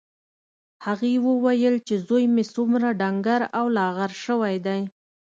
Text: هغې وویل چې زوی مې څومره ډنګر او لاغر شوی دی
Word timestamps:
هغې 0.85 1.13
وویل 1.27 1.75
چې 1.87 1.95
زوی 2.07 2.23
مې 2.33 2.43
څومره 2.53 2.87
ډنګر 2.99 3.41
او 3.57 3.65
لاغر 3.77 4.11
شوی 4.25 4.55
دی 4.65 4.81